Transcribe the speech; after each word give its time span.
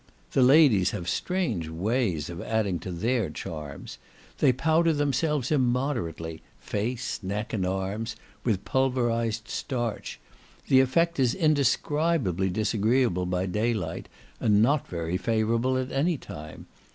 The 0.31 0.41
ladies 0.41 0.89
have 0.97 1.07
strange 1.07 1.69
ways 1.69 2.27
of 2.31 2.41
adding 2.41 2.79
to 2.79 2.91
their 2.91 3.29
charms. 3.29 3.99
They 4.39 4.51
powder 4.51 4.93
themselves 4.93 5.51
immoderately, 5.51 6.41
face, 6.57 7.19
neck, 7.21 7.53
and 7.53 7.67
arms, 7.67 8.15
with 8.43 8.65
pulverised 8.65 9.47
starch; 9.47 10.19
the 10.69 10.79
effect 10.79 11.19
is 11.19 11.35
indescribably 11.35 12.49
disagreeable 12.49 13.27
by 13.27 13.45
daylight, 13.45 14.09
and 14.39 14.59
not 14.59 14.87
very 14.87 15.17
favourable 15.17 15.77
at 15.77 15.91
any 15.91 16.17
time. 16.17 16.65